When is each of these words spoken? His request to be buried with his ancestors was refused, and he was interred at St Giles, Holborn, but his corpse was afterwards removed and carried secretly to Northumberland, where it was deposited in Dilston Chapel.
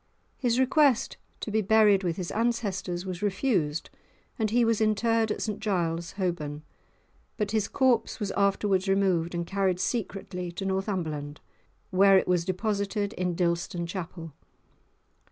His 0.35 0.59
request 0.59 1.17
to 1.41 1.51
be 1.51 1.61
buried 1.61 2.03
with 2.03 2.15
his 2.17 2.31
ancestors 2.31 3.05
was 3.05 3.21
refused, 3.21 3.91
and 4.39 4.49
he 4.49 4.65
was 4.65 4.81
interred 4.81 5.29
at 5.29 5.43
St 5.43 5.59
Giles, 5.59 6.13
Holborn, 6.13 6.63
but 7.37 7.51
his 7.51 7.67
corpse 7.67 8.19
was 8.19 8.31
afterwards 8.31 8.89
removed 8.89 9.35
and 9.35 9.45
carried 9.45 9.79
secretly 9.79 10.51
to 10.53 10.65
Northumberland, 10.65 11.39
where 11.91 12.17
it 12.17 12.27
was 12.27 12.45
deposited 12.45 13.13
in 13.13 13.35
Dilston 13.35 13.85
Chapel. 13.85 14.33